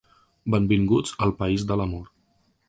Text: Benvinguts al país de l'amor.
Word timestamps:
Benvinguts 0.55 1.13
al 1.27 1.35
país 1.43 1.67
de 1.73 1.79
l'amor. 1.83 2.09